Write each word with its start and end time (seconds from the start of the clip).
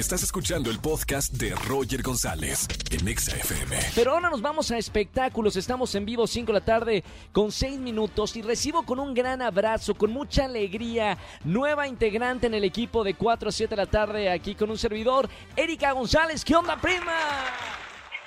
Estás 0.00 0.22
escuchando 0.22 0.70
el 0.70 0.80
podcast 0.80 1.34
de 1.34 1.54
Roger 1.68 2.00
González 2.00 2.66
en 2.90 3.06
Exa 3.06 3.36
FM. 3.36 3.76
Pero 3.94 4.12
ahora 4.12 4.30
nos 4.30 4.40
vamos 4.40 4.70
a 4.70 4.78
espectáculos. 4.78 5.56
Estamos 5.56 5.94
en 5.94 6.06
vivo 6.06 6.26
5 6.26 6.46
de 6.46 6.58
la 6.58 6.64
tarde 6.64 7.04
con 7.32 7.52
6 7.52 7.78
minutos 7.78 8.34
y 8.34 8.40
recibo 8.40 8.86
con 8.86 8.98
un 8.98 9.12
gran 9.12 9.42
abrazo, 9.42 9.94
con 9.94 10.10
mucha 10.10 10.46
alegría, 10.46 11.18
nueva 11.44 11.86
integrante 11.86 12.46
en 12.46 12.54
el 12.54 12.64
equipo 12.64 13.04
de 13.04 13.12
4 13.12 13.50
a 13.50 13.52
7 13.52 13.76
de 13.76 13.76
la 13.76 13.90
tarde 13.90 14.30
aquí 14.30 14.54
con 14.54 14.70
un 14.70 14.78
servidor, 14.78 15.28
Erika 15.54 15.92
González. 15.92 16.46
¿Qué 16.46 16.56
onda, 16.56 16.80
prima? 16.80 17.12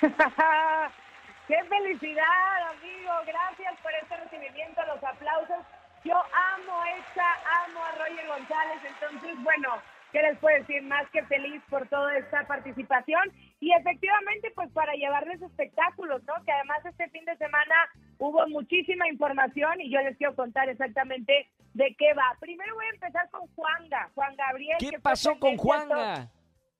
¡Qué 0.00 1.58
felicidad, 1.68 2.70
amigo! 2.70 3.12
Gracias 3.26 3.74
por 3.82 3.90
este 4.00 4.16
recibimiento, 4.18 4.80
los 4.94 5.02
aplausos. 5.02 5.66
Yo 6.04 6.14
amo 6.14 6.80
a 6.80 6.90
Exa, 6.98 7.26
amo 7.66 7.82
a 7.82 7.90
Roger 7.98 8.28
González, 8.28 8.78
entonces, 8.84 9.42
bueno, 9.42 9.82
¿qué 10.14 10.22
les 10.22 10.38
puedo 10.38 10.56
decir? 10.56 10.80
Más 10.84 11.10
que 11.10 11.24
feliz 11.24 11.60
por 11.68 11.88
toda 11.88 12.16
esta 12.16 12.46
participación 12.46 13.20
y 13.58 13.72
efectivamente 13.72 14.52
pues 14.54 14.70
para 14.70 14.92
llevarles 14.94 15.42
espectáculos, 15.42 16.22
¿no? 16.24 16.34
Que 16.44 16.52
además 16.52 16.78
este 16.86 17.08
fin 17.08 17.24
de 17.24 17.36
semana 17.36 17.74
hubo 18.18 18.46
muchísima 18.46 19.08
información 19.08 19.80
y 19.80 19.90
yo 19.90 20.00
les 20.02 20.16
quiero 20.16 20.36
contar 20.36 20.68
exactamente 20.68 21.48
de 21.74 21.96
qué 21.98 22.14
va. 22.14 22.36
Primero 22.38 22.76
voy 22.76 22.86
a 22.86 22.94
empezar 22.94 23.28
con 23.30 23.48
Juanga, 23.56 24.08
Juan 24.14 24.36
Gabriel. 24.36 24.76
¿Qué 24.78 25.00
pasó 25.02 25.36
con 25.40 25.56
Juanga? 25.56 26.30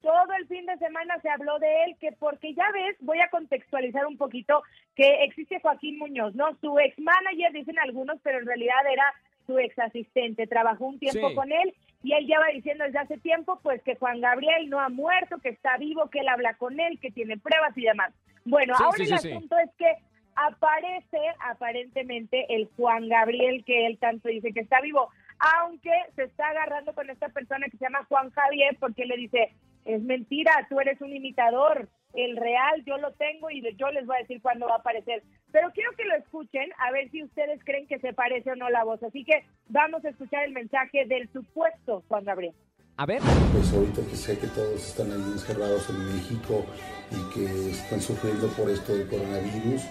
Todo, 0.01 0.33
el 0.39 0.47
fin 0.47 0.67
de 0.67 0.77
semana 0.77 1.19
se 1.21 1.31
habló 1.31 1.59
de 1.59 1.85
él, 1.85 1.97
que 1.99 2.13
porque 2.13 2.55
ya 2.55 2.71
ves, 2.73 2.95
voy 3.01 3.21
a 3.21 3.31
contextualizar 3.31 4.07
un 4.07 4.19
poquito, 4.19 4.63
que 4.95 5.25
existe 5.25 5.59
Joaquín 5.61 5.99
Muñoz, 5.99 6.35
¿no? 6.35 6.55
Su 6.61 6.79
ex 6.79 6.97
manager, 6.99 7.53
dicen 7.53 7.79
algunos, 7.81 8.21
pero 8.23 8.39
en 8.39 8.47
realidad 8.47 8.87
era 8.93 9.13
su 9.47 9.59
ex 9.59 9.77
asistente, 9.79 10.47
trabajó 10.47 10.87
un 10.87 10.99
tiempo 10.99 11.35
con 11.35 11.51
él 11.51 11.75
y 12.05 12.13
él 12.13 12.27
ya 12.27 12.39
va 12.39 12.49
diciendo 12.53 12.85
desde 12.85 12.99
hace 12.99 13.17
tiempo 13.17 13.59
pues 13.63 13.83
que 13.83 13.97
Juan 13.97 14.21
Gabriel 14.21 14.69
no 14.69 14.79
ha 14.79 14.91
muerto, 14.91 15.39
que 15.39 15.49
está 15.49 15.79
vivo, 15.79 16.11
que 16.11 16.21
él 16.21 16.29
habla 16.29 16.53
con 16.55 16.79
él, 16.79 17.01
que 17.01 17.11
tiene 17.11 17.39
pruebas 17.39 17.77
y 17.77 17.83
demás. 17.83 18.13
Bueno, 18.45 18.75
ahora 18.79 19.03
el 19.03 19.13
asunto 19.15 19.57
es 19.59 19.71
que 19.79 19.91
aparece 20.37 21.19
aparentemente 21.41 22.45
el 22.55 22.69
Juan 22.77 23.09
Gabriel 23.09 23.65
que 23.65 23.87
él 23.87 23.97
tanto 23.99 24.29
dice 24.29 24.53
que 24.53 24.61
está 24.61 24.83
vivo, 24.83 25.09
aunque 25.39 25.93
se 26.15 26.25
está 26.25 26.49
agarrando 26.49 26.93
con 26.93 27.09
esta 27.09 27.31
persona 27.31 27.67
que 27.71 27.79
se 27.79 27.85
llama 27.87 28.05
Juan 28.07 28.31
Javier 28.33 28.77
porque 28.79 29.07
le 29.07 29.17
dice, 29.17 29.55
es 29.87 30.03
mentira, 30.03 30.53
tú 30.69 30.81
eres 30.81 31.01
un 31.01 31.17
imitador, 31.17 31.89
el 32.15 32.37
real 32.37 32.83
yo 32.87 32.97
lo 32.99 33.13
tengo 33.13 33.51
y 33.51 33.63
yo 33.77 33.91
les 33.91 34.07
voy 34.07 34.17
a 34.17 34.21
decir 34.21 34.41
cuándo 34.41 34.67
va 34.67 34.75
a 34.75 34.79
aparecer. 34.79 35.23
Pero 35.53 35.71
quiero 35.73 35.91
que 35.97 36.05
lo 36.05 36.15
escuchen, 36.17 36.71
a 36.79 36.91
ver 36.91 37.11
si 37.11 37.23
ustedes 37.23 37.61
creen 37.65 37.87
que 37.87 37.99
se 37.99 38.13
parece 38.13 38.53
o 38.53 38.57
no 38.57 38.71
la 38.71 38.85
voz. 38.85 39.03
Así 39.03 39.25
que 39.25 39.45
vamos 39.69 40.05
a 40.05 40.11
escuchar 40.11 40.45
el 40.45 40.53
mensaje 40.53 41.05
del 41.07 41.29
supuesto 41.33 42.03
Juan 42.09 42.25
Gabriel. 42.25 42.55
A 42.97 43.07
ver. 43.07 43.21
Pues 43.53 43.73
ahorita 43.73 44.03
que 44.09 44.17
sé 44.17 44.39
que 44.39 44.47
todos 44.49 44.87
están 44.87 45.11
ahí 45.11 45.33
encerrados 45.33 45.91
en 45.91 46.15
México 46.15 46.65
y 47.11 47.35
que 47.35 47.71
están 47.71 48.01
sufriendo 48.01 48.47
por 48.49 48.71
esto 48.71 48.95
del 48.95 49.09
coronavirus, 49.09 49.83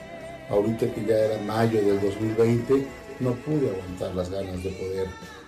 ahorita 0.49 0.93
que 0.93 1.05
ya 1.05 1.17
era 1.17 1.41
mayo 1.43 1.81
del 1.81 1.99
2020, 1.99 2.87
no 3.19 3.33
pude 3.33 3.69
aguantar 3.69 4.15
las 4.15 4.29
ganas 4.29 4.63
de 4.63 4.69
poder, 4.71 5.07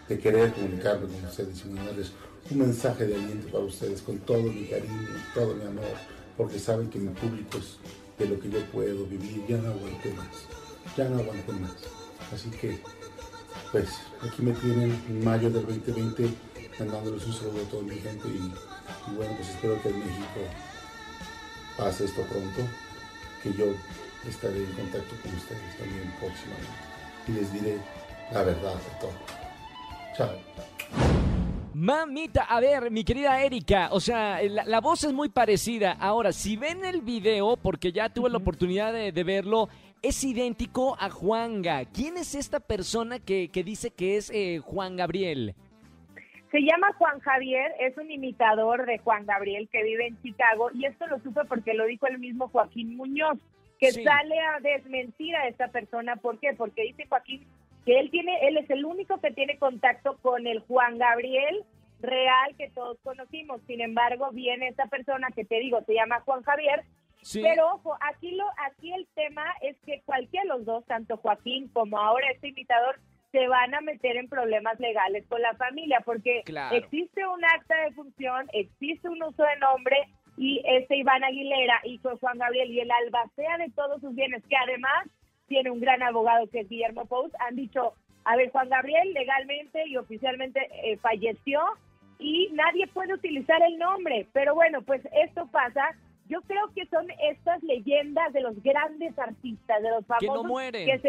de 0.09 0.19
querer 0.19 0.51
comunicarme 0.51 1.07
con 1.07 1.25
ustedes 1.25 1.65
y 1.65 1.69
mandarles 1.69 2.13
un 2.51 2.59
mensaje 2.59 3.05
de 3.05 3.15
aliento 3.15 3.47
para 3.47 3.63
ustedes 3.63 4.01
con 4.01 4.19
todo 4.19 4.43
mi 4.43 4.65
cariño, 4.65 5.07
todo 5.33 5.55
mi 5.55 5.65
amor, 5.65 5.95
porque 6.37 6.59
saben 6.59 6.89
que 6.89 6.99
mi 6.99 7.09
público 7.09 7.57
es 7.57 7.77
de 8.17 8.27
lo 8.27 8.39
que 8.39 8.49
yo 8.49 8.59
puedo 8.71 9.05
vivir, 9.05 9.45
ya 9.47 9.57
no 9.57 9.69
aguanto 9.69 10.09
más, 10.11 10.95
ya 10.97 11.09
no 11.09 11.19
aguanto 11.19 11.53
más. 11.53 11.71
Así 12.33 12.49
que, 12.49 12.79
pues, 13.71 13.89
aquí 14.21 14.41
me 14.41 14.53
tienen 14.53 14.91
en 15.07 15.23
mayo 15.23 15.49
del 15.49 15.65
2020 15.65 16.29
mandándoles 16.79 17.25
un 17.25 17.33
saludo 17.33 17.63
a 17.63 17.69
toda 17.69 17.83
mi 17.83 17.95
gente 17.95 18.27
y, 18.27 18.51
y 19.11 19.15
bueno, 19.15 19.33
pues 19.37 19.49
espero 19.49 19.81
que 19.81 19.89
en 19.89 19.99
México 19.99 20.41
pase 21.77 22.05
esto 22.05 22.21
pronto, 22.23 22.61
que 23.43 23.53
yo 23.53 23.65
estaré 24.27 24.57
en 24.57 24.71
contacto 24.73 25.15
con 25.21 25.35
ustedes 25.35 25.77
también 25.77 26.13
próximamente 26.19 26.85
y 27.27 27.31
les 27.31 27.53
diré 27.53 27.77
la 28.31 28.43
verdad 28.43 28.75
de 28.75 28.99
todo. 28.99 29.13
Chao. 30.17 31.24
Mamita, 31.85 32.45
a 32.45 32.59
ver, 32.59 32.89
mi 32.89 33.03
querida 33.03 33.43
Erika, 33.43 33.89
o 33.91 33.99
sea, 33.99 34.41
la, 34.41 34.81
voz 34.81 35.03
es 35.03 35.13
muy 35.13 35.29
parecida. 35.29 35.91
Ahora, 35.91 36.31
si 36.31 36.57
ven 36.57 36.83
el 36.83 37.01
video, 37.01 37.57
porque 37.57 37.91
ya 37.91 38.09
tuve 38.09 38.31
la 38.31 38.39
oportunidad 38.39 38.91
de, 38.91 39.23
verlo, 39.23 39.69
es 40.01 40.23
idéntico 40.23 40.97
a 40.99 41.11
Juanga. 41.11 41.85
¿Quién 41.85 42.17
es 42.17 42.33
esta 42.33 42.59
persona 42.59 43.19
que, 43.19 43.51
dice 43.63 43.91
que 43.91 44.17
es 44.17 44.31
eh, 44.33 44.61
Juan 44.63 44.97
Gabriel? 44.97 45.53
Se 46.49 46.59
llama 46.61 46.91
Juan 46.97 47.19
Javier, 47.19 47.71
es 47.79 47.95
un 47.99 48.09
imitador 48.09 48.87
de 48.87 48.97
Juan 48.97 49.27
Gabriel 49.27 49.69
que 49.71 49.83
vive 49.83 50.07
en 50.07 50.19
Chicago 50.23 50.71
y 50.73 50.87
esto 50.87 51.05
lo 51.05 51.19
supe 51.19 51.41
porque 51.47 51.75
lo 51.75 51.85
dijo 51.85 52.07
el 52.07 52.17
mismo 52.17 52.47
Joaquín 52.47 52.97
Muñoz, 52.97 53.37
que 53.79 53.91
sale 53.91 54.39
a 54.39 54.59
desmentir 54.59 55.35
a 55.35 55.47
esta 55.47 55.67
persona. 55.67 56.15
¿Por 56.15 56.39
qué? 56.39 56.55
Porque 56.57 56.81
dice 56.81 57.05
Joaquín 57.07 57.45
que 57.85 57.99
él 57.99 58.09
tiene, 58.09 58.47
él 58.47 58.57
es 58.57 58.69
el 58.71 58.83
único 58.83 59.19
que 59.21 59.29
tiene 59.29 59.59
contacto 59.59 60.17
con 60.23 60.47
el 60.47 60.61
Juan 60.61 60.97
Gabriel 60.97 61.63
real 62.05 62.55
que 62.57 62.69
todos 62.69 62.97
conocimos. 63.03 63.61
Sin 63.67 63.81
embargo, 63.81 64.29
viene 64.31 64.67
esta 64.67 64.85
persona 64.87 65.29
que 65.35 65.45
te 65.45 65.59
digo, 65.59 65.81
se 65.85 65.93
llama 65.93 66.21
Juan 66.21 66.43
Javier. 66.43 66.83
Pero 67.33 67.73
ojo, 67.73 67.97
aquí 68.01 68.31
lo, 68.31 68.45
aquí 68.67 68.93
el 68.93 69.07
tema 69.15 69.43
es 69.61 69.75
que 69.85 70.01
cualquiera 70.05 70.43
de 70.43 70.49
los 70.49 70.65
dos, 70.65 70.85
tanto 70.85 71.17
Joaquín 71.17 71.69
como 71.69 71.97
ahora 71.97 72.29
este 72.31 72.49
invitador, 72.49 72.99
se 73.31 73.47
van 73.47 73.73
a 73.73 73.81
meter 73.81 74.15
en 74.15 74.29
problemas 74.29 74.79
legales 74.79 75.25
con 75.27 75.41
la 75.41 75.53
familia, 75.55 76.01
porque 76.05 76.43
existe 76.71 77.27
un 77.27 77.43
acta 77.43 77.75
de 77.81 77.91
función, 77.91 78.47
existe 78.53 79.09
un 79.09 79.21
uso 79.23 79.43
de 79.43 79.57
nombre, 79.57 79.97
y 80.37 80.61
este 80.65 80.97
Iván 80.97 81.23
Aguilera, 81.23 81.81
hijo 81.83 82.09
de 82.09 82.17
Juan 82.17 82.37
Gabriel, 82.37 82.71
y 82.71 82.79
el 82.79 82.91
albacea 82.91 83.57
de 83.57 83.71
todos 83.71 83.99
sus 84.01 84.15
bienes, 84.15 84.43
que 84.47 84.55
además 84.55 85.07
tiene 85.47 85.71
un 85.71 85.79
gran 85.79 86.01
abogado 86.03 86.47
que 86.47 86.61
es 86.61 86.69
Guillermo 86.69 87.05
Pous, 87.07 87.31
han 87.39 87.55
dicho, 87.55 87.93
a 88.23 88.35
ver, 88.35 88.51
Juan 88.51 88.69
Gabriel 88.69 89.13
legalmente 89.13 89.87
y 89.87 89.97
oficialmente 89.97 90.69
eh, 90.83 90.97
falleció 90.97 91.61
y 92.19 92.49
nadie 92.53 92.87
puede 92.87 93.13
utilizar 93.13 93.61
el 93.61 93.77
nombre, 93.77 94.27
pero 94.33 94.55
bueno, 94.55 94.81
pues 94.81 95.01
esto 95.11 95.47
pasa. 95.47 95.95
Yo 96.27 96.41
creo 96.41 96.71
que 96.73 96.85
son 96.87 97.07
estas 97.31 97.61
leyendas 97.61 98.33
de 98.33 98.41
los 98.41 98.61
grandes 98.63 99.17
artistas, 99.19 99.83
de 99.83 99.89
los 99.89 100.05
famosos 100.05 100.27
que 100.27 100.43
no 100.43 100.43
mueren. 100.43 101.01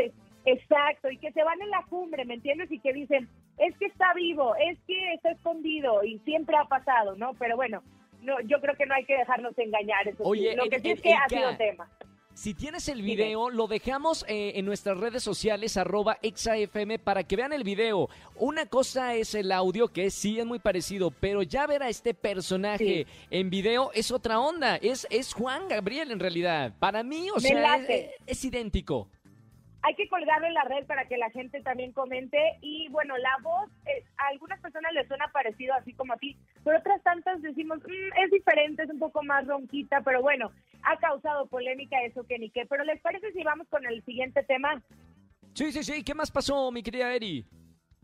exacto, 0.45 1.11
y 1.11 1.17
que 1.19 1.33
se 1.33 1.43
van 1.43 1.61
en 1.63 1.71
la 1.71 1.85
cumbre, 1.89 2.25
¿me 2.25 2.35
entiendes? 2.35 2.71
Y 2.71 2.79
que 2.81 2.93
dicen, 2.93 3.29
es 3.59 3.77
que 3.79 3.87
está 3.87 4.13
vivo, 4.15 4.55
es 4.57 4.79
que 4.87 5.15
está 5.15 5.31
escondido 5.31 6.05
y 6.05 6.19
siempre 6.21 6.57
ha 6.57 6.65
pasado, 6.65 7.17
¿no? 7.17 7.33
Pero 7.35 7.57
bueno, 7.57 7.83
no, 8.21 8.41
yo 8.41 8.61
creo 8.61 8.75
que 8.75 8.87
no 8.87 8.95
hay 8.95 9.05
que 9.05 9.17
dejarnos 9.17 9.57
engañar. 9.59 10.07
Eso 10.07 10.23
Oye, 10.25 10.55
Lo 10.57 10.69
que 10.69 10.81
sí 10.81 10.91
es 10.91 11.01
que 11.01 11.15
ha 11.15 11.29
sido 11.29 11.57
tema. 11.57 11.89
Si 12.37 12.53
tienes 12.53 12.87
el 12.91 13.01
video, 13.01 13.49
lo 13.49 13.67
dejamos 13.67 14.23
eh, 14.29 14.53
en 14.57 14.67
nuestras 14.67 14.99
redes 14.99 15.23
sociales, 15.23 15.79
arroba 15.79 16.19
exafm, 16.21 16.99
para 17.03 17.25
que 17.25 17.35
vean 17.35 17.55
el 17.55 17.65
video. 17.65 18.11
Una 18.37 18.67
cosa 18.67 19.15
es 19.15 19.35
el 19.35 19.51
audio, 19.51 19.89
que 19.89 20.11
sí 20.11 20.39
es 20.39 20.45
muy 20.45 20.59
parecido, 20.59 21.11
pero 21.11 21.43
ya 21.43 21.67
ver 21.67 21.83
a 21.83 21.89
este 21.89 22.13
personaje 22.13 23.07
en 23.31 23.49
video 23.49 23.91
es 23.95 24.11
otra 24.11 24.39
onda. 24.39 24.77
Es, 24.77 25.07
es 25.09 25.33
Juan 25.33 25.67
Gabriel 25.67 26.11
en 26.11 26.21
realidad. 26.21 26.75
Para 26.79 27.03
mí, 27.03 27.31
o 27.35 27.41
sea, 27.41 27.81
es 28.27 28.45
idéntico 28.45 29.09
hay 29.87 29.95
que 29.95 30.09
colgarlo 30.09 30.49
en 30.49 30.55
la 30.55 30.65
red 30.65 30.85
para 30.87 31.07
que 31.07 31.17
la 31.17 31.31
gente 31.31 31.63
también 31.63 31.93
comente. 31.93 32.37
Y 32.61 32.89
bueno, 32.89 33.17
la 33.19 33.37
voz, 33.41 33.71
eh, 33.87 34.05
a 34.19 34.27
algunas 34.33 34.61
personas 34.61 34.93
les 34.93 35.07
suena 35.07 35.29
parecido 35.29 35.75
así 35.75 35.93
como 35.93 36.13
a 36.13 36.17
ti, 36.17 36.37
pero 36.65 36.79
otras 36.79 37.01
tantas 37.05 37.41
decimos, 37.41 37.79
mm, 37.79 38.25
es 38.25 38.31
diferente, 38.33 38.83
es 38.83 38.91
un 38.91 38.99
poco 38.99 39.23
más 39.23 39.47
ronquita, 39.47 40.01
pero 40.01 40.23
bueno, 40.23 40.51
ha 40.83 40.97
causado 40.97 41.47
polémica 41.47 42.03
eso 42.03 42.25
que 42.25 42.37
ni 42.37 42.51
qué. 42.51 42.67
Pero 42.67 42.83
¿les 42.83 43.01
parece 43.01 43.31
si 43.31 43.45
vamos 43.45 43.69
con 43.69 43.87
el 43.87 44.05
siguiente 44.05 44.43
tema? 44.43 44.83
Sí, 45.55 45.71
sí, 45.71 45.85
sí. 45.85 46.03
¿Qué 46.03 46.15
más 46.15 46.33
pasó, 46.33 46.73
mi 46.73 46.83
querida 46.83 47.15
Eri? 47.15 47.47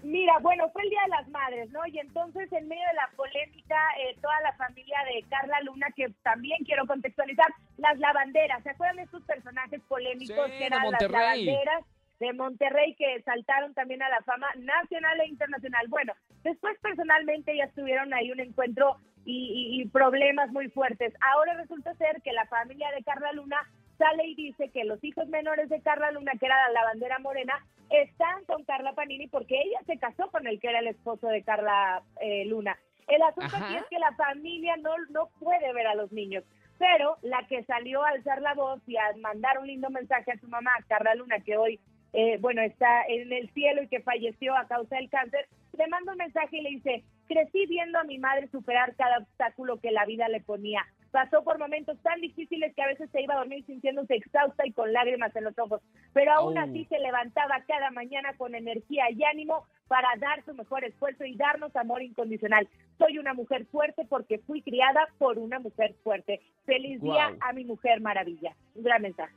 Mira, 0.03 0.39
bueno, 0.41 0.69
fue 0.71 0.83
el 0.83 0.91
Día 0.91 1.03
de 1.05 1.11
las 1.11 1.29
Madres, 1.29 1.71
¿no? 1.71 1.87
Y 1.87 1.99
entonces, 1.99 2.51
en 2.53 2.69
medio 2.69 2.87
de 2.89 2.95
la 2.95 3.09
polémica, 3.17 3.77
eh, 4.01 4.17
toda 4.21 4.41
la 4.43 4.53
familia 4.55 4.99
de 5.05 5.23
Carla 5.29 5.61
Luna, 5.63 5.87
que 5.95 6.09
también 6.23 6.65
quiero 6.65 6.87
contextualizar, 6.87 7.47
las 7.79 7.99
lavanderas. 7.99 8.63
¿Se 8.63 8.71
acuerdan 8.71 8.97
de 8.97 9.03
estos 9.03 9.23
personajes 9.23 9.81
polémicos 9.89 10.51
que 10.51 10.67
eran 10.67 10.91
las 10.91 11.03
lavanderas? 11.03 11.85
de 12.23 12.33
Monterrey 12.35 12.95
que 12.95 13.21
saltaron 13.23 13.75
también 13.75 14.01
a 14.01 14.09
la 14.09 14.21
fama 14.23 14.47
nacional 14.57 15.21
e 15.21 15.27
internacional. 15.27 15.89
Bueno, 15.89 16.13
después 16.45 16.79
personalmente 16.79 17.57
ya 17.57 17.65
estuvieron 17.65 18.15
ahí 18.15 18.31
un 18.31 18.39
encuentro 18.39 18.97
y, 19.25 19.85
problemas 19.93 20.51
muy 20.53 20.69
fuertes. 20.69 21.13
Ahora 21.35 21.55
resulta 21.55 21.95
ser 21.95 22.23
que 22.23 22.33
la 22.33 22.47
familia 22.47 22.91
de 22.97 23.03
Carla 23.03 23.33
Luna 23.33 23.57
sale 24.03 24.27
y 24.27 24.35
dice 24.35 24.69
que 24.71 24.85
los 24.85 25.03
hijos 25.05 25.29
menores 25.29 25.69
de 25.69 25.81
Carla 25.81 26.11
Luna, 26.11 26.33
que 26.41 26.47
era 26.47 26.57
la 26.67 26.81
lavandera 26.81 27.21
morena, 27.21 27.55
están 27.91 28.45
con 28.47 28.65
Carla 28.65 28.95
Panini 28.95 29.29
porque 29.29 29.55
ella 29.55 29.79
se 29.87 29.97
casó 29.99 30.29
con 30.31 30.47
el 30.49 30.59
que 30.59 30.69
era 30.69 30.81
el 30.81 30.89
esposo 30.89 31.29
de 31.29 31.43
Carla 31.43 32.03
eh, 32.21 32.45
Luna. 32.47 32.77
El 33.07 33.23
asunto 33.23 33.57
aquí 33.57 33.77
es 33.77 33.85
que 33.85 33.99
la 33.99 34.13
familia 34.13 34.77
no, 34.79 34.91
no 35.11 35.29
puede 35.39 35.73
ver 35.73 35.87
a 35.87 35.95
los 35.95 36.11
niños. 36.11 36.43
Pero 36.79 37.17
la 37.23 37.47
que 37.47 37.63
salió 37.65 38.03
a 38.03 38.09
alzar 38.09 38.43
la 38.43 38.55
voz 38.55 38.81
y 38.89 38.97
a 38.97 39.05
mandar 39.21 39.59
un 39.59 39.69
lindo 39.69 39.89
mensaje 39.91 40.33
a 40.33 40.41
su 40.41 40.49
mamá, 40.49 40.73
Carla 40.89 41.15
Luna, 41.15 41.39
que 41.41 41.57
hoy, 41.57 41.79
eh, 42.13 42.39
bueno, 42.41 42.61
está 42.63 43.05
en 43.07 43.33
el 43.33 43.51
cielo 43.51 43.85
y 43.85 43.89
que 43.89 44.01
falleció 44.01 44.57
a 44.57 44.67
causa 44.67 44.97
del 44.97 45.11
cáncer, 45.11 45.47
le 45.79 45.87
manda 45.87 46.13
un 46.13 46.19
mensaje 46.19 46.57
y 46.57 46.63
le 46.63 46.71
dice, 46.71 47.05
crecí 47.29 47.67
viendo 47.67 48.01
a 48.01 48.05
mi 48.05 48.19
madre 48.19 48.49
superar 48.49 48.97
cada 48.97 49.19
obstáculo 49.19 49.79
que 49.79 49.93
la 49.93 50.07
vida 50.07 50.29
le 50.29 50.41
ponía. 50.41 50.85
Pasó 51.13 51.45
por 51.45 51.59
momentos 51.59 51.97
tan 52.03 52.21
difíciles 52.21 52.75
que 52.75 52.83
a 52.83 52.87
veces 52.87 53.09
se 53.13 53.23
iba 53.23 53.35
a 53.35 53.39
dormir 53.39 53.65
sintiéndose 53.67 54.15
exhausta 54.15 54.67
y 54.67 54.73
con 54.73 54.93
lágrimas 54.93 55.37
en 55.37 55.45
los 55.45 55.57
ojos, 55.59 55.81
pero 56.15 56.33
aún 56.33 56.57
Oh. 56.59 56.61
así 56.63 56.87
se 56.87 56.99
levantaba 56.99 57.63
cada 57.69 57.91
mañana 57.91 58.35
con 58.39 58.55
energía 58.55 59.05
y 59.11 59.23
ánimo 59.23 59.65
para 59.89 60.09
dar 60.19 60.43
su 60.47 60.55
mejor 60.55 60.85
esfuerzo 60.85 61.25
y 61.27 61.37
darnos 61.37 61.77
amor 61.77 62.03
incondicional. 62.03 62.67
Soy 62.99 63.19
una 63.19 63.35
mujer 63.35 63.67
fuerte 63.67 64.07
porque 64.09 64.39
fui 64.39 64.63
criada 64.63 65.07
por 65.19 65.39
una 65.39 65.59
mujer 65.59 65.95
fuerte. 66.03 66.41
Feliz 66.65 67.01
día 67.03 67.37
a 67.41 67.53
mi 67.53 67.65
mujer 67.67 68.01
maravilla. 68.01 68.57
Un 68.75 68.83
gran 68.85 69.03
mensaje. 69.03 69.35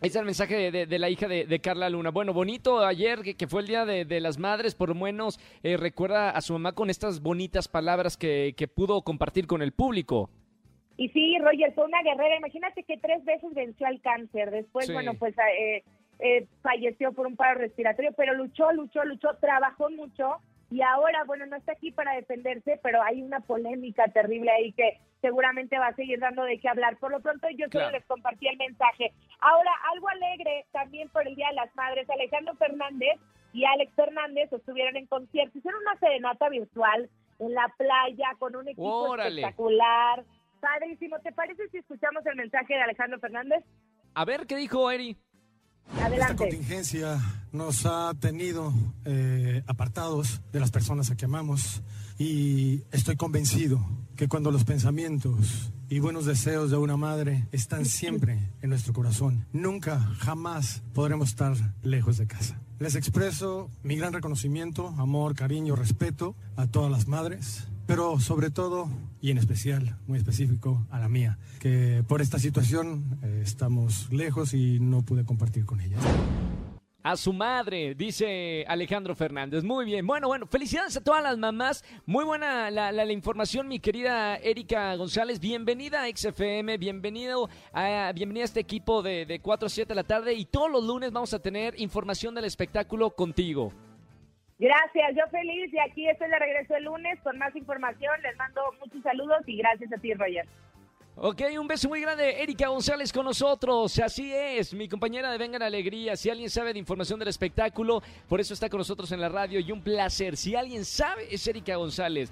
Ahí 0.00 0.08
está 0.08 0.20
el 0.20 0.24
mensaje 0.26 0.56
de, 0.56 0.70
de- 0.70 0.86
de 0.86 0.98
la 0.98 1.08
hija 1.10 1.28
de, 1.28 1.44
de 1.44 1.60
Carla 1.60 1.88
Luna. 1.90 2.10
Bueno, 2.10 2.32
bonito 2.32 2.84
ayer, 2.84 3.20
que, 3.22 3.34
que 3.36 3.46
fue 3.46 3.60
el 3.60 3.66
Día 3.68 3.84
de, 3.84 4.04
de 4.06 4.20
las 4.20 4.38
Madres, 4.38 4.74
por 4.74 4.88
lo 4.88 4.94
menos 4.94 5.38
eh, 5.62 5.76
recuerda 5.76 6.30
a 6.30 6.40
su 6.40 6.54
mamá 6.54 6.72
con 6.72 6.88
estas 6.88 7.20
bonitas 7.20 7.68
palabras 7.68 8.16
que, 8.16 8.54
que 8.56 8.68
pudo 8.68 9.02
compartir 9.02 9.46
con 9.46 9.60
el 9.62 9.72
público. 9.72 10.30
Y 10.96 11.08
sí, 11.10 11.36
Roger, 11.40 11.72
fue 11.74 11.84
una 11.86 12.02
guerrera. 12.02 12.36
Imagínate 12.36 12.84
que 12.84 12.96
tres 12.98 13.24
veces 13.24 13.52
venció 13.54 13.86
al 13.86 14.00
cáncer. 14.00 14.50
Después, 14.50 14.86
Sí. 14.86 14.92
bueno, 14.92 15.14
pues 15.14 15.34
eh, 15.38 15.82
eh, 16.20 16.46
falleció 16.62 17.12
por 17.12 17.26
un 17.26 17.36
paro 17.36 17.58
respiratorio, 17.58 18.12
pero 18.16 18.34
luchó, 18.34 18.70
luchó, 18.72 19.04
luchó, 19.04 19.34
trabajó 19.40 19.90
mucho. 19.90 20.36
Y 20.70 20.82
ahora, 20.82 21.24
bueno, 21.24 21.46
no 21.46 21.56
está 21.56 21.72
aquí 21.72 21.90
para 21.92 22.14
defenderse, 22.14 22.80
pero 22.82 23.02
hay 23.02 23.22
una 23.22 23.40
polémica 23.40 24.06
terrible 24.08 24.50
ahí 24.50 24.72
que 24.72 24.98
seguramente 25.20 25.78
va 25.78 25.88
a 25.88 25.94
seguir 25.94 26.18
dando 26.20 26.42
de 26.44 26.58
qué 26.58 26.68
hablar. 26.68 26.96
Por 26.98 27.10
lo 27.12 27.20
pronto, 27.20 27.48
yo 27.50 27.66
solo 27.70 27.90
les 27.90 28.04
compartí 28.06 28.48
el 28.48 28.56
mensaje. 28.56 29.12
Ahora, 29.40 29.70
algo 29.92 30.08
alegre 30.08 30.64
también 30.72 31.08
por 31.10 31.26
el 31.26 31.34
Día 31.34 31.48
de 31.48 31.54
las 31.56 31.74
Madres. 31.76 32.08
Alejandro 32.10 32.54
Fernández 32.54 33.18
y 33.52 33.64
Alex 33.64 33.92
Fernández 33.94 34.52
estuvieron 34.52 34.96
en 34.96 35.06
concierto. 35.06 35.58
Hicieron 35.58 35.80
una 35.82 35.98
serenata 35.98 36.48
virtual 36.48 37.08
en 37.38 37.54
la 37.54 37.72
playa 37.76 38.30
con 38.38 38.56
un 38.56 38.68
equipo 38.68 39.10
Órale. 39.10 39.40
espectacular. 39.40 40.24
Padrísimo. 40.64 41.16
¿Te 41.22 41.30
parece 41.32 41.68
si 41.70 41.76
escuchamos 41.78 42.24
el 42.24 42.36
mensaje 42.36 42.74
de 42.74 42.82
Alejandro 42.82 43.18
Fernández? 43.20 43.62
A 44.14 44.24
ver, 44.24 44.46
¿qué 44.46 44.56
dijo 44.56 44.90
Eri? 44.90 45.18
Esta 45.90 46.06
Adelante. 46.06 46.36
contingencia 46.36 47.18
nos 47.52 47.84
ha 47.84 48.14
tenido 48.18 48.72
eh, 49.04 49.62
apartados 49.66 50.40
de 50.52 50.60
las 50.60 50.70
personas 50.70 51.10
a 51.10 51.16
que 51.16 51.26
amamos 51.26 51.82
y 52.18 52.82
estoy 52.92 53.16
convencido 53.16 53.78
que 54.16 54.26
cuando 54.28 54.50
los 54.50 54.64
pensamientos 54.64 55.70
y 55.90 55.98
buenos 55.98 56.24
deseos 56.24 56.70
de 56.70 56.78
una 56.78 56.96
madre 56.96 57.46
están 57.52 57.84
siempre 57.84 58.38
en 58.62 58.70
nuestro 58.70 58.94
corazón, 58.94 59.46
nunca, 59.52 59.98
jamás 60.18 60.82
podremos 60.94 61.28
estar 61.28 61.54
lejos 61.82 62.16
de 62.16 62.26
casa. 62.26 62.58
Les 62.78 62.94
expreso 62.94 63.70
mi 63.82 63.96
gran 63.96 64.14
reconocimiento, 64.14 64.88
amor, 64.98 65.34
cariño, 65.34 65.76
respeto 65.76 66.34
a 66.56 66.66
todas 66.66 66.90
las 66.90 67.06
madres, 67.06 67.68
pero 67.86 68.18
sobre 68.20 68.50
todo 68.50 68.88
y 69.20 69.30
en 69.30 69.38
especial, 69.38 69.96
muy 70.06 70.18
específico, 70.18 70.86
a 70.90 70.98
la 71.00 71.08
mía, 71.08 71.38
que 71.60 72.04
por 72.06 72.20
esta 72.20 72.38
situación 72.38 73.18
eh, 73.22 73.40
estamos 73.42 74.12
lejos 74.12 74.52
y 74.54 74.78
no 74.80 75.02
pude 75.02 75.24
compartir 75.24 75.64
con 75.64 75.80
ella. 75.80 75.96
A 77.06 77.18
su 77.18 77.34
madre, 77.34 77.94
dice 77.94 78.64
Alejandro 78.66 79.14
Fernández. 79.14 79.62
Muy 79.62 79.84
bien. 79.84 80.06
Bueno, 80.06 80.26
bueno, 80.26 80.46
felicidades 80.46 80.96
a 80.96 81.02
todas 81.02 81.22
las 81.22 81.36
mamás. 81.36 81.84
Muy 82.06 82.24
buena 82.24 82.70
la, 82.70 82.92
la- 82.92 83.12
información, 83.12 83.68
mi 83.68 83.78
querida 83.78 84.36
Erika 84.36 84.94
González. 84.96 85.38
Bienvenida 85.38 86.02
a 86.02 86.08
XFM, 86.08 86.78
bienvenido 86.78 87.50
a, 87.74 88.10
bienvenida 88.14 88.44
a 88.44 88.46
este 88.46 88.60
equipo 88.60 89.02
de, 89.02 89.26
de 89.26 89.40
4 89.40 89.66
a 89.66 89.68
7 89.68 89.86
de 89.90 89.94
la 89.94 90.04
tarde. 90.04 90.32
Y 90.32 90.46
todos 90.46 90.70
los 90.70 90.82
lunes 90.82 91.12
vamos 91.12 91.34
a 91.34 91.40
tener 91.40 91.78
información 91.78 92.34
del 92.34 92.46
espectáculo 92.46 93.10
contigo. 93.10 93.70
Gracias, 94.58 95.16
yo 95.16 95.28
feliz 95.30 95.72
y 95.72 95.78
aquí 95.78 96.08
estoy 96.08 96.28
de 96.28 96.38
regreso 96.38 96.76
el 96.76 96.84
lunes 96.84 97.18
con 97.22 97.38
más 97.38 97.54
información. 97.56 98.12
Les 98.22 98.36
mando 98.36 98.62
muchos 98.80 99.02
saludos 99.02 99.40
y 99.46 99.56
gracias 99.56 99.92
a 99.92 99.98
ti, 99.98 100.14
Roger. 100.14 100.46
Ok, 101.16 101.42
un 101.60 101.68
beso 101.68 101.88
muy 101.88 102.00
grande, 102.00 102.42
Erika 102.42 102.66
González 102.68 103.12
con 103.12 103.24
nosotros. 103.24 103.98
Así 104.00 104.32
es, 104.32 104.74
mi 104.74 104.88
compañera 104.88 105.30
de 105.30 105.38
Venga 105.38 105.60
la 105.60 105.66
Alegría. 105.66 106.16
Si 106.16 106.28
alguien 106.28 106.50
sabe 106.50 106.72
de 106.72 106.80
información 106.80 107.20
del 107.20 107.28
espectáculo, 107.28 108.02
por 108.28 108.40
eso 108.40 108.52
está 108.52 108.68
con 108.68 108.78
nosotros 108.78 109.12
en 109.12 109.20
la 109.20 109.28
radio 109.28 109.60
y 109.60 109.70
un 109.70 109.80
placer. 109.80 110.36
Si 110.36 110.56
alguien 110.56 110.84
sabe, 110.84 111.32
es 111.32 111.46
Erika 111.46 111.76
González. 111.76 112.30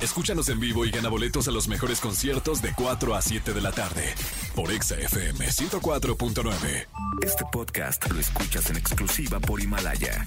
Escúchanos 0.00 0.48
en 0.48 0.60
vivo 0.60 0.84
y 0.84 0.90
gana 0.90 1.08
boletos 1.08 1.46
a 1.48 1.52
los 1.52 1.68
mejores 1.68 2.00
conciertos 2.00 2.60
de 2.60 2.72
4 2.76 3.14
a 3.14 3.22
7 3.22 3.52
de 3.52 3.60
la 3.60 3.70
tarde 3.70 4.14
por 4.54 4.70
Exa 4.72 4.96
FM 4.96 5.46
104.9. 5.46 6.86
Este 7.22 7.44
podcast 7.52 8.10
lo 8.10 8.18
escuchas 8.18 8.68
en 8.68 8.76
exclusiva 8.76 9.38
por 9.38 9.60
Himalaya. 9.60 10.26